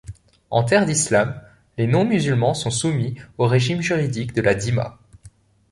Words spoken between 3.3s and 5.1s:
au régime juridique de la dhimma.